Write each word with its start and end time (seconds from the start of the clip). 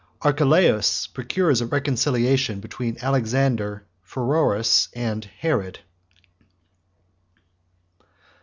Archelaus 0.23 1.05
Procures 1.05 1.61
A 1.61 1.67
Reconciliation 1.67 2.59
Between 2.59 2.97
Alexander 3.03 3.85
Pheroras, 4.03 4.87
And 4.95 5.23
Herod. 5.25 5.81